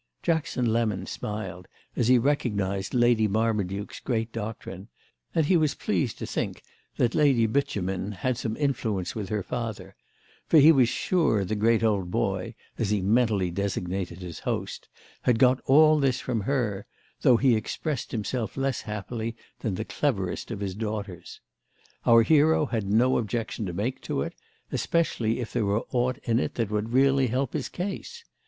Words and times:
Jackson 0.23 0.65
Lemon 0.73 1.05
smiled 1.05 1.67
as 1.95 2.07
he 2.07 2.17
recognised 2.17 2.95
Lady 2.95 3.27
Marmaduke's 3.27 3.99
great 3.99 4.31
doctrine, 4.33 4.87
and 5.35 5.45
he 5.45 5.55
was 5.55 5.75
pleased 5.75 6.17
to 6.17 6.25
think 6.25 6.63
Lady 6.97 7.45
Beauchemin 7.45 8.13
had 8.13 8.35
some 8.35 8.57
influence 8.57 9.13
with 9.13 9.29
her 9.29 9.43
father; 9.43 9.95
for 10.47 10.57
he 10.57 10.71
was 10.71 10.89
sure 10.89 11.45
the 11.45 11.53
great 11.53 11.83
old 11.83 12.09
boy, 12.09 12.55
as 12.79 12.89
he 12.89 12.99
mentally 12.99 13.51
designated 13.51 14.23
his 14.23 14.39
host, 14.39 14.89
had 15.21 15.37
got 15.37 15.61
all 15.65 15.99
this 15.99 16.19
from 16.19 16.41
her, 16.41 16.87
though 17.21 17.37
he 17.37 17.53
expressed 17.55 18.11
himself 18.11 18.57
less 18.57 18.81
happily 18.81 19.35
than 19.59 19.75
the 19.75 19.85
cleverest 19.85 20.49
of 20.49 20.61
his 20.61 20.73
daughters. 20.73 21.41
Our 22.07 22.23
hero 22.23 22.65
had 22.65 22.89
no 22.89 23.19
objection 23.19 23.67
to 23.67 23.71
make 23.73 24.01
to 24.01 24.23
it, 24.23 24.33
especially 24.71 25.39
if 25.41 25.53
there 25.53 25.67
were 25.67 25.85
aught 25.91 26.17
in 26.23 26.39
it 26.39 26.55
that 26.55 26.71
would 26.71 26.91
really 26.91 27.27
help 27.27 27.53
his 27.53 27.69
case. 27.69 28.25